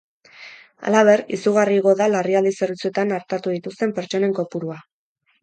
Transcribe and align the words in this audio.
Halaber, 0.87 1.21
izugarri 1.37 1.77
igo 1.81 1.93
da 1.99 2.07
larrialdi 2.13 2.55
zerbitzuetan 2.61 3.15
artatu 3.19 3.55
dituzten 3.59 3.95
pertsonen 4.01 4.35
kopurua. 4.43 4.81